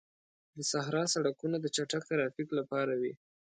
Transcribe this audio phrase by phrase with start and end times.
[0.55, 3.13] د صحرا سړکونه د چټک ترافیک لپاره وي.